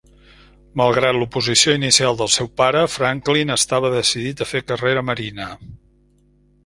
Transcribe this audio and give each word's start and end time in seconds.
Malgrat 0.79 1.17
l'oposició 1.17 1.75
inicial 1.79 2.17
del 2.21 2.31
seu 2.37 2.49
pare, 2.61 2.81
Franklin 2.95 3.57
estava 3.57 3.95
decidit 3.97 4.43
a 4.43 4.49
fer 4.53 4.63
carrera 4.73 5.05
marina. 5.11 5.51